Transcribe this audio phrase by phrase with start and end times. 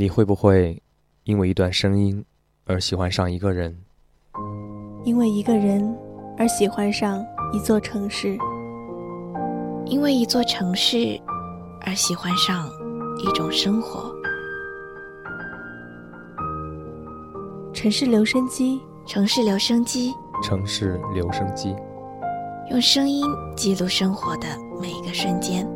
[0.00, 0.80] 你会不会
[1.24, 2.24] 因为一段声音
[2.66, 3.76] 而喜欢上一个人？
[5.02, 5.92] 因为一个人
[6.38, 8.38] 而喜欢上一座城市？
[9.86, 11.20] 因为一座城市
[11.80, 12.70] 而喜欢上
[13.18, 14.14] 一种生活？
[17.74, 21.74] 城市留声机，城市留声机，城市留声机，
[22.70, 23.26] 用声音
[23.56, 24.46] 记录生活的
[24.80, 25.68] 每一个瞬间。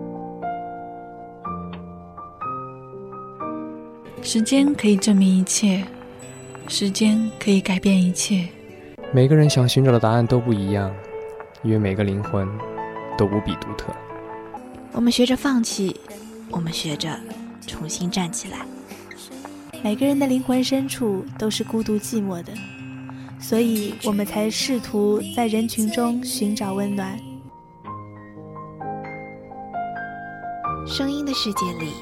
[4.25, 5.85] 时间可以证明一切，
[6.69, 8.49] 时间可以改变一切。
[9.13, 10.95] 每个人想寻找的答案都不一样，
[11.65, 12.49] 因为每个灵魂
[13.19, 13.93] 都无比独特。
[14.93, 16.01] 我们学着放弃，
[16.51, 17.19] 我们学着
[17.67, 18.59] 重新站起来。
[19.83, 22.53] 每个人的灵魂深处都是孤独寂寞的，
[23.41, 27.19] 所以我们才试图在人群中寻找温暖。
[30.87, 31.93] 声音的世界里，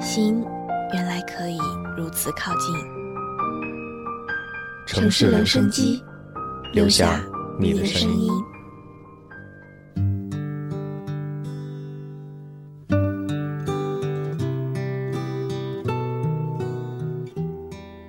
[0.00, 0.44] 心。
[0.92, 1.58] 原来可以
[1.96, 2.74] 如此靠近。
[4.86, 6.02] 城市留声机，
[6.72, 7.20] 留下
[7.58, 8.30] 你的声音。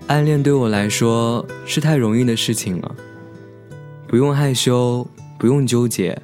[0.07, 2.95] 暗恋对我来说是太容易的事情了，
[4.07, 5.05] 不用害羞，
[5.39, 6.21] 不用纠结，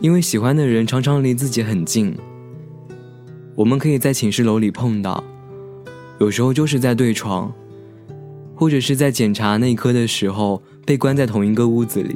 [0.00, 2.14] 因为喜欢的人常常离自己很近。
[3.56, 5.19] 我们可以在寝室楼里碰到，
[6.20, 7.50] 有时候就是在对床，
[8.54, 12.14] 或者是在检查内科的时候被关在同一个屋子里。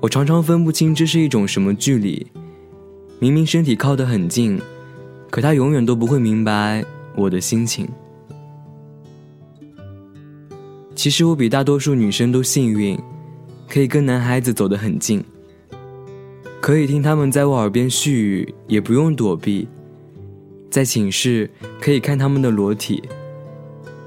[0.00, 2.24] 我常常分不清这是一种什么距离，
[3.18, 4.56] 明明身体靠得很近，
[5.30, 6.84] 可他永远都不会明白
[7.16, 7.88] 我的心情。
[10.94, 12.96] 其实我比大多数女生都幸运，
[13.68, 15.24] 可以跟男孩子走得很近，
[16.60, 19.66] 可以听他们在我耳边絮语，也不用躲避。
[20.72, 21.50] 在寝室
[21.82, 23.02] 可以看他们的裸体，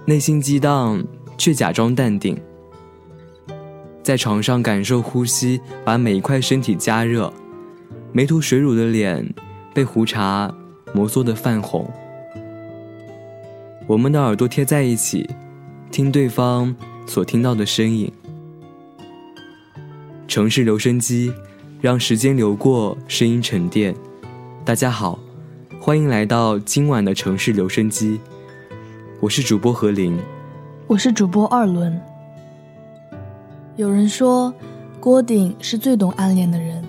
[0.06, 1.06] 内心激荡
[1.38, 2.36] 却假装淡定。
[4.02, 7.32] 在床上感受呼吸，把每一块身体加热，
[8.12, 9.32] 没涂水乳的脸
[9.76, 10.52] 被胡茬
[10.92, 11.88] 摩挲的泛红。
[13.86, 15.30] 我们的耳朵贴在一起，
[15.92, 16.76] 听对方
[17.06, 18.12] 所听到的声音。
[20.28, 21.32] 城市留声机，
[21.80, 23.94] 让时间流过，声音沉淀。
[24.66, 25.25] 大家好。
[25.86, 28.20] 欢迎来到今晚的城市留声机，
[29.20, 30.18] 我是主播何林，
[30.88, 32.02] 我是主播二轮。
[33.76, 34.52] 有人说，
[35.00, 36.84] 郭顶是最懂暗恋的人，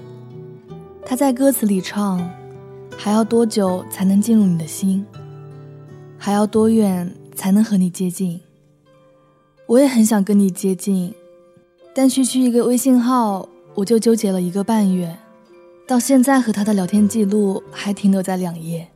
[1.04, 2.26] 他在歌词里唱
[2.96, 5.04] ：“还要多久才能进入你的心？
[6.16, 8.40] 还要多远才能和你接近？”
[9.68, 11.12] 我也很想跟你接近，
[11.94, 15.14] 但区区一个微信号，我就纠结了一个半月。
[15.86, 18.88] 到现在和他的聊天记录还停留在两页。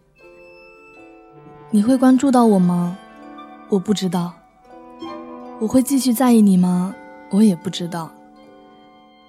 [1.71, 2.99] 你会关注到我吗？
[3.69, 4.33] 我不知道。
[5.61, 6.93] 我会继续在意你吗？
[7.31, 8.11] 我也不知道。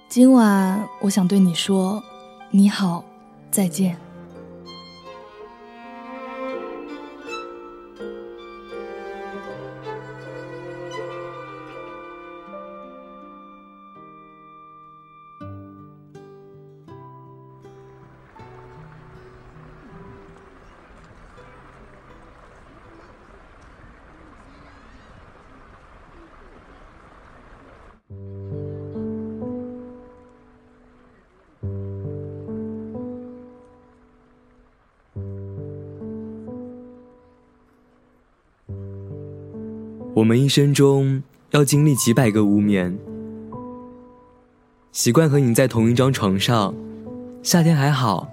[0.08, 2.02] 今晚我想对你说，
[2.50, 3.04] 你好，
[3.52, 3.96] 再见。
[40.14, 42.98] 我们一生中要经历几百个无眠，
[44.92, 46.74] 习惯和你在同一张床上。
[47.42, 48.28] 夏天还好，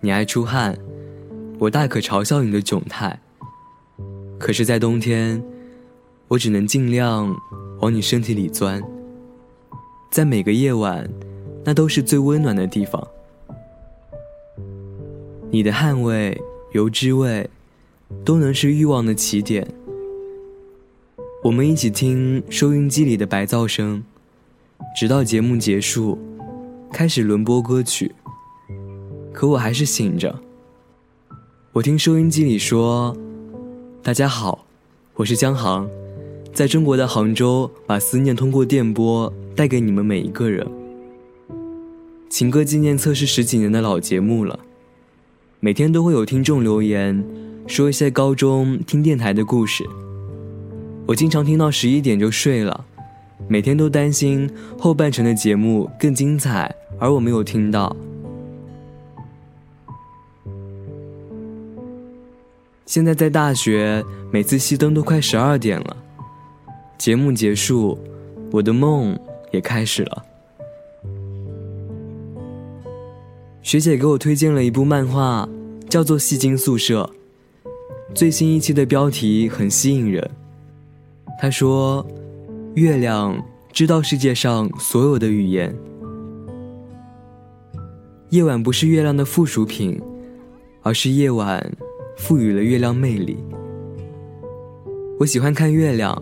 [0.00, 0.76] 你爱出汗，
[1.60, 3.16] 我大可嘲笑你的窘态。
[4.40, 5.40] 可是，在冬天，
[6.26, 7.32] 我只能尽量
[7.80, 8.82] 往你身体里钻。
[10.10, 11.08] 在每个夜晚，
[11.64, 13.06] 那都是最温暖的地方。
[15.52, 16.36] 你的汗味、
[16.72, 17.48] 油脂味，
[18.24, 19.64] 都能是欲望的起点。
[21.42, 24.04] 我们一起听收音机里的白噪声，
[24.94, 26.18] 直到节目结束，
[26.92, 28.14] 开始轮播歌曲。
[29.32, 30.38] 可我还是醒着。
[31.72, 33.16] 我听收音机里说
[34.04, 34.66] ：“大家好，
[35.14, 35.88] 我是江航，
[36.52, 40.70] 在中国的杭州，把思念通过电波带给你们每一个人。”
[42.28, 44.60] 情歌纪念册是十几年的老节目了，
[45.58, 47.24] 每天都会有听众留言，
[47.66, 49.88] 说一些高中听电台的故事。
[51.10, 52.84] 我经常听到十一点就睡了，
[53.48, 54.48] 每天都担心
[54.78, 57.96] 后半程的节目更精彩，而我没有听到。
[62.86, 65.96] 现在在大学，每次熄灯都快十二点了。
[66.96, 67.98] 节目结束，
[68.52, 69.18] 我的梦
[69.50, 70.24] 也开始了。
[73.62, 75.48] 学姐给我推荐了一部漫画，
[75.88, 77.02] 叫做《戏精宿舍》。
[78.14, 80.30] 最新一期的标题很吸引人。
[81.40, 82.06] 他说
[82.76, 83.42] ：“月亮
[83.72, 85.74] 知道世界上所有的语言。
[88.28, 89.98] 夜晚不是月亮的附属品，
[90.82, 91.66] 而是夜晚
[92.18, 93.38] 赋予了月亮魅力。
[95.18, 96.14] 我喜欢看月亮，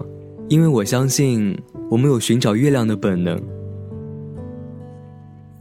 [0.49, 1.61] 因为我相信
[1.91, 3.37] 我们有寻找月亮的本能。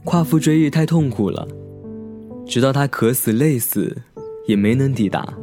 [0.04, 1.48] 夸父追日太痛苦了。”
[2.46, 3.94] 直到他渴死累死，
[4.46, 5.34] 也没能抵达。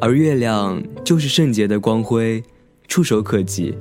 [0.00, 2.42] 而月亮就是圣洁的光辉，
[2.86, 3.74] 触手可及。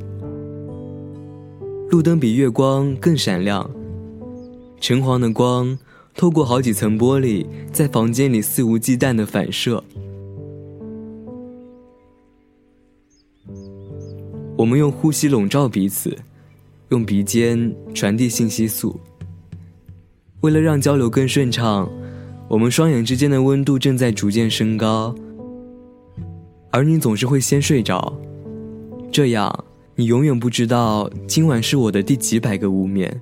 [1.89, 3.69] 路灯比月光更闪亮，
[4.81, 5.77] 橙黄的光
[6.15, 9.83] 透过好几层玻璃，在房间里肆无忌惮的反射。
[14.57, 16.17] 我们用呼吸笼罩彼此，
[16.89, 18.99] 用鼻尖传递信息素。
[20.41, 21.87] 为了让交流更顺畅，
[22.49, 25.13] 我们双眼之间的温度正在逐渐升高。
[26.77, 28.13] 而你总是会先睡着，
[29.11, 29.65] 这样
[29.95, 33.19] 你永远不知道今晚是我的第几百个无眠。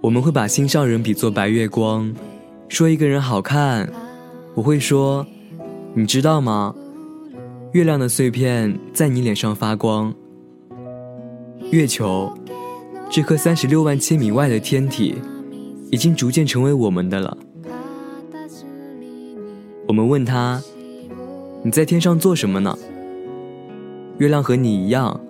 [0.00, 2.14] 我们会把心上人比作白月光，
[2.68, 3.90] 说一个人好看，
[4.54, 5.26] 我会说，
[5.92, 6.72] 你知道吗？
[7.72, 10.14] 月亮的碎片在你脸上发光。
[11.72, 12.32] 月球，
[13.10, 15.16] 这颗三十六万千米外的天体，
[15.90, 17.36] 已经逐渐成为我们的了。
[19.88, 20.62] 我们问他，
[21.64, 22.78] 你在天上做什么呢？
[24.18, 25.20] 月亮和你一样，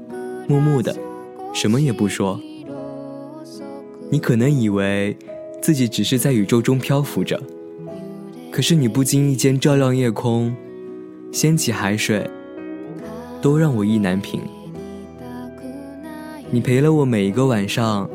[0.47, 0.95] 木木的，
[1.55, 2.39] 什么也不说。
[4.11, 5.15] 你可能以为
[5.61, 7.39] 自己只是在宇宙中漂浮着，
[8.51, 10.57] 可是你不经意间照亮夜空，
[11.31, 12.29] 掀起海水，
[13.43, 14.41] 都让我意难平。
[16.51, 18.09] 你陪了我每一个晚上，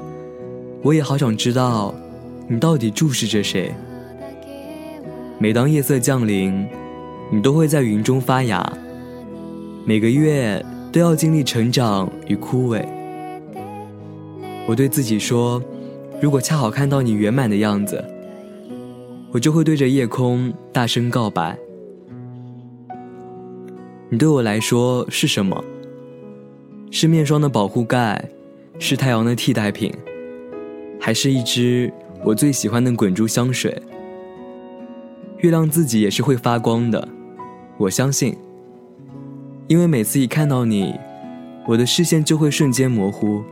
[0.81, 1.93] 我也好想知道，
[2.47, 3.71] 你到底注视着谁。
[5.37, 6.67] 每当夜色降临，
[7.31, 8.67] 你都会在云中发芽。
[9.85, 12.83] 每个月都要经历成长与枯萎。
[14.65, 15.61] 我对自己说。
[16.23, 18.01] 如果恰好看到你圆满的样子，
[19.29, 21.59] 我就会对着夜空大声告白。
[24.07, 25.61] 你对我来说是什么？
[26.89, 28.23] 是面霜的保护盖，
[28.79, 29.91] 是太阳的替代品，
[30.97, 31.91] 还是一支
[32.23, 33.77] 我最喜欢的滚珠香水？
[35.39, 37.05] 月亮自己也是会发光的，
[37.77, 38.33] 我相信。
[39.67, 40.95] 因为每次一看到你，
[41.67, 43.43] 我的视线就会瞬间模糊，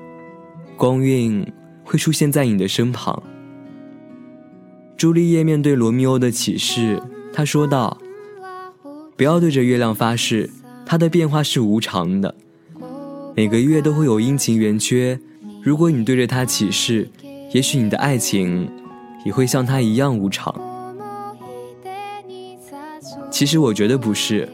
[0.78, 1.46] 光晕。
[1.84, 3.22] 会出现在你的身旁。
[4.98, 7.02] 朱丽叶面对罗密欧的启示，
[7.34, 7.98] 她说道
[9.18, 10.50] ：“不要对着月亮发誓，
[10.86, 12.36] 它的变化是无常的，
[13.36, 15.20] 每个月都会有阴晴圆缺。
[15.64, 17.10] 如果你对着它起誓，
[17.52, 18.70] 也许你的爱情
[19.26, 20.54] 也会像它一样无常。
[23.32, 24.48] 其实我觉得不是，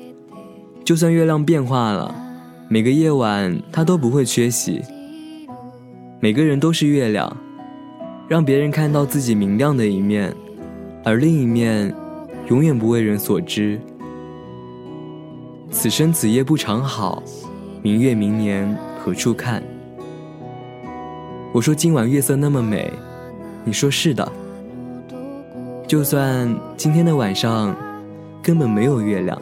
[0.86, 2.16] 就算月亮变化了，
[2.70, 4.82] 每个夜晚它都不会缺席。”
[6.20, 7.38] 每个人都是月亮，
[8.28, 10.34] 让别人看到自己明亮的一面，
[11.04, 11.94] 而另一面
[12.50, 13.80] 永远不为人所知。
[15.70, 17.22] 此生此夜不长好，
[17.84, 19.62] 明月明年何处看？
[21.54, 22.92] 我说今晚月色那么美，
[23.64, 24.28] 你说是的。
[25.86, 27.76] 就算今天的晚上
[28.42, 29.40] 根本没有月亮。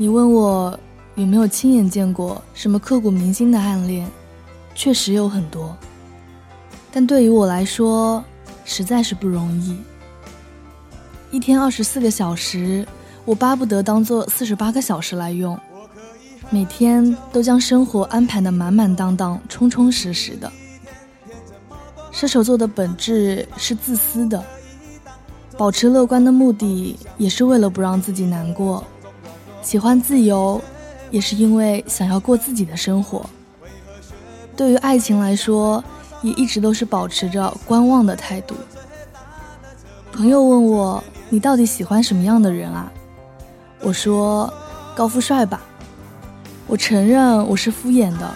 [0.00, 0.78] 你问我
[1.16, 4.08] 有没有亲眼见过什么刻骨铭心的暗恋，
[4.72, 5.76] 确实有很多，
[6.92, 8.22] 但对于我来说，
[8.64, 9.76] 实在是不容易。
[11.32, 12.86] 一天二十四个小时，
[13.24, 15.58] 我巴不得当做四十八个小时来用，
[16.48, 20.50] 每天都将生活安排的满满当当、充充实实的。
[22.12, 24.40] 射手座的本质是自私的，
[25.56, 28.84] 保持乐观的目的也是为了不让自己难过。
[29.62, 30.60] 喜欢自由，
[31.10, 33.28] 也是因为想要过自己的生活。
[34.56, 35.82] 对于爱情来说，
[36.22, 38.54] 也一直都是保持着观望的态度。
[40.12, 42.90] 朋友问我：“你到底喜欢什么样的人啊？”
[43.80, 44.52] 我说
[44.96, 45.60] ：“高富帅吧。”
[46.66, 48.34] 我承认我是敷衍的，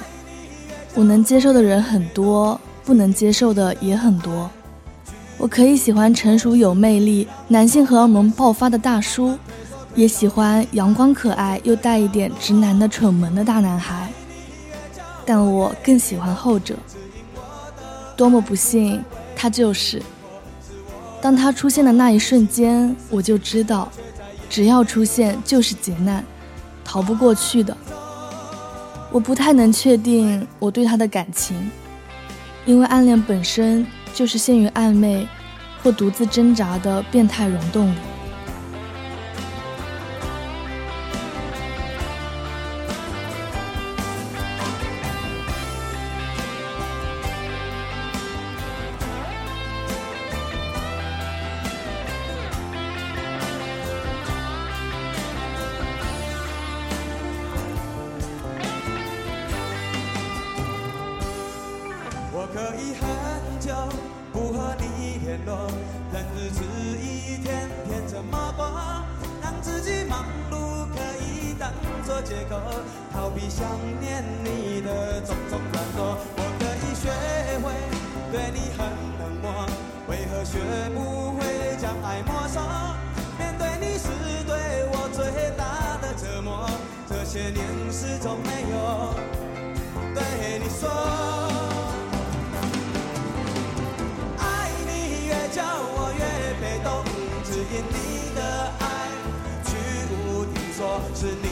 [0.95, 4.51] 我能接受的人很多，不能接受的也很多。
[5.39, 9.37] 我可以喜欢成熟有魅力、男性荷尔蒙爆发的大叔。
[9.95, 14.11] 也喜欢阳光可爱又带一点直男的蠢萌的大男孩，
[15.27, 16.75] 但我更喜欢后者。
[18.17, 19.03] 多么不幸，
[19.37, 20.03] 他就是。
[21.21, 23.89] 当他出现的那一瞬间，我就知道，
[24.49, 26.25] 只要出现就是劫难，
[26.85, 27.77] 逃不过去的。
[29.11, 31.71] 我不太能确定我对他的感情，
[32.65, 35.29] 因为暗恋本身就是陷于暧昧
[35.83, 37.99] 或独自挣扎的变态溶洞里。
[72.05, 72.57] 做借口
[73.13, 73.65] 逃避想
[74.01, 77.09] 念你的种种软弱我可以学
[77.61, 77.73] 会
[78.33, 78.87] 对你很
[79.21, 79.67] 冷漠
[80.09, 80.59] 为何学
[80.95, 82.61] 不会将爱没收
[83.39, 84.09] 面对你是
[84.47, 86.69] 对我最大的折磨
[87.09, 89.15] 这些年始终没有
[90.13, 90.91] 对你说
[94.39, 95.63] 爱你越久
[95.95, 96.23] 我越
[96.61, 97.05] 被动
[97.45, 98.43] 只因你的
[98.81, 98.83] 爱
[99.65, 99.71] 居
[100.11, 101.52] 无定所是你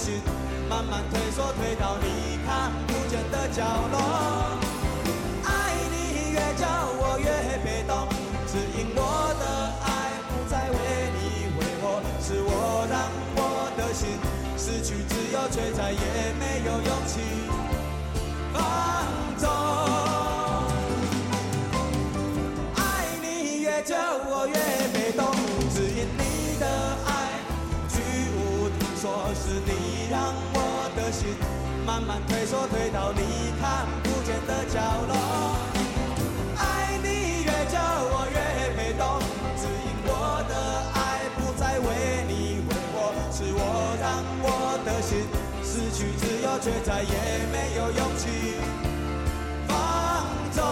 [0.00, 0.22] 心
[0.66, 4.56] 慢慢退缩，退到你看不见的角落。
[5.44, 6.64] 爱你越久
[6.96, 7.28] 我越
[7.60, 8.08] 被动，
[8.48, 8.98] 只因我
[9.36, 9.44] 的
[9.84, 10.76] 爱不再为
[11.12, 12.96] 你挥霍，是我让
[13.36, 14.16] 我的心
[14.56, 16.80] 失去自由，却再也没有
[31.90, 34.78] 慢慢退缩，退到你看不见的角
[35.08, 35.56] 落。
[36.56, 38.38] 爱你越久我越
[38.76, 39.18] 被动，
[39.58, 40.08] 只因我
[40.48, 40.54] 的
[40.94, 42.94] 爱不再为你挥霍，
[43.32, 43.58] 是我
[44.00, 45.26] 让我的心
[45.64, 47.10] 失去自由，却再也
[47.50, 48.54] 没有勇气
[49.66, 49.74] 放
[50.52, 50.62] 纵，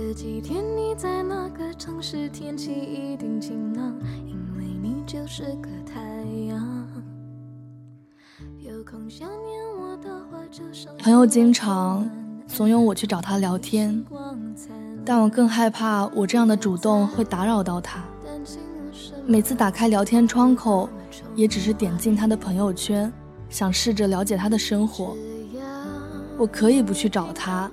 [0.00, 2.28] 这几天你在哪个城市？
[2.28, 6.00] 天气一定晴朗，因为你就是个太
[6.46, 6.86] 阳。
[11.00, 12.08] 朋友经常
[12.46, 14.04] 怂恿我去找他聊天，
[15.04, 18.04] 但我更害怕我这样的主动会打扰到他。
[19.26, 20.88] 每次打开聊天窗口，
[21.34, 23.12] 也只是点进他的朋友圈，
[23.50, 25.16] 想试着了解他的生活。
[26.38, 27.68] 我可以不去找他。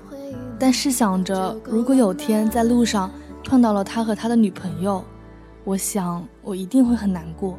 [0.58, 3.12] 但试想着，如果有天在路上
[3.44, 5.04] 碰到了他和他的女朋友，
[5.64, 7.58] 我想我一定会很难过，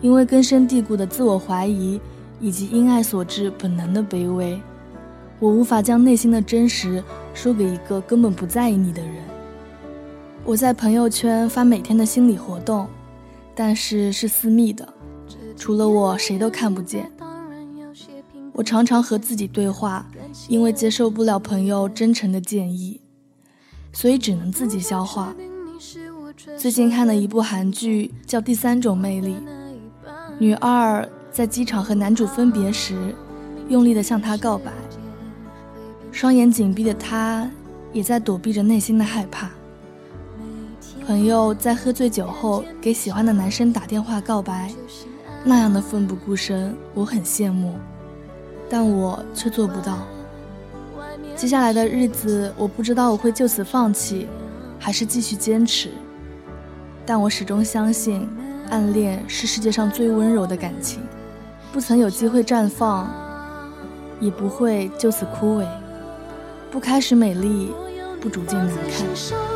[0.00, 2.00] 因为根深蒂固的自我怀疑
[2.40, 4.60] 以及因爱所致本能的卑微，
[5.38, 7.02] 我无法将内心的真实
[7.34, 9.14] 说给一个根本不在意你的人。
[10.44, 12.86] 我在朋友圈发每天的心理活动，
[13.54, 14.88] 但是是私密的，
[15.56, 17.10] 除了我谁都看不见。
[18.56, 20.06] 我常常和自己对话，
[20.48, 22.98] 因为接受不了朋友真诚的建议，
[23.92, 25.36] 所以只能自己消化。
[26.56, 29.34] 最近看了一部韩剧，叫《第三种魅力》，
[30.38, 33.14] 女二在机场和男主分别时，
[33.68, 34.72] 用力地向他告白，
[36.10, 37.50] 双眼紧闭的她，
[37.92, 39.50] 也在躲避着内心的害怕。
[41.06, 44.72] 朋友在喝醉酒后给喜欢的男生打电话告白，
[45.44, 47.74] 那样的奋不顾身，我很羡慕，
[48.68, 49.98] 但我却做不到。
[51.34, 54.26] 接下来的日子，我不知道我会就此放弃，
[54.78, 55.90] 还是继续坚持。
[57.04, 58.28] 但我始终相信，
[58.70, 61.02] 暗恋是世界上最温柔的感情，
[61.72, 63.08] 不曾有机会绽放，
[64.18, 65.66] 也不会就此枯萎。
[66.70, 67.72] 不开始美丽，
[68.20, 69.55] 不逐渐难看。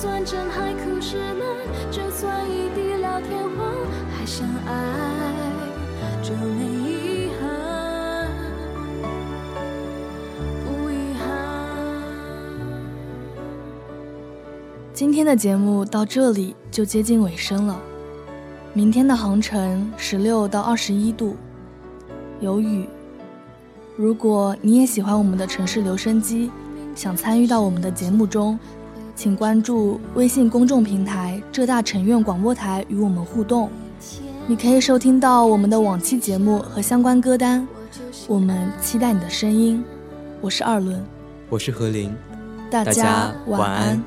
[0.00, 3.74] 算真海枯石烂，就算已地老天荒，
[4.16, 4.72] 还想爱
[6.22, 8.28] 就没遗憾
[14.94, 17.76] 今天的节目到这里就接近尾声了。
[18.72, 21.34] 明天的航程十六到二十一度，
[22.38, 22.88] 有雨。
[23.96, 26.52] 如果你也喜欢我们的城市留声机，
[26.94, 28.56] 想参与到我们的节目中，
[29.18, 33.68] 请关注微信公众平台浙大城院广播台与我们互动。
[34.46, 37.66] 你可以收听到我们的往期节目和相关歌单。
[38.28, 39.82] 我们期待你的声音。
[40.40, 41.04] 我是二轮，
[41.48, 42.14] 我是何林，
[42.70, 44.00] 大家晚安。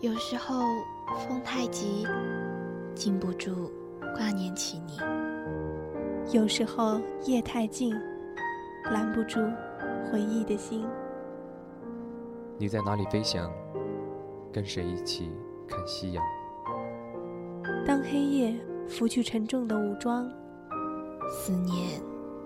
[0.00, 0.64] 有时候
[1.18, 2.06] 风太急，
[2.94, 3.70] 禁不住
[4.16, 4.96] 挂念起你；
[6.32, 7.94] 有时候夜太静，
[8.84, 9.38] 拦不住
[10.10, 10.86] 回忆的心。
[12.56, 13.52] 你在哪里飞翔？
[14.50, 15.30] 跟谁一起
[15.68, 16.24] 看夕阳？
[17.86, 18.58] 当黑夜
[18.88, 20.26] 拂去沉重的武装，
[21.30, 22.00] 思念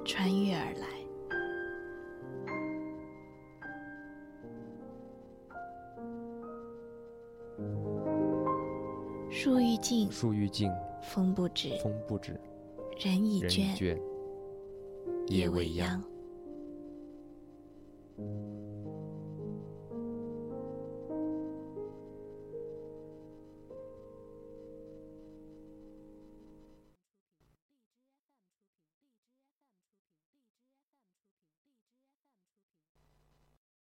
[0.04, 1.03] 穿越而来。
[9.44, 12.32] 树欲静，树欲静，风不止，风不止，
[12.98, 14.00] 人已倦，倦，
[15.26, 16.02] 夜未央。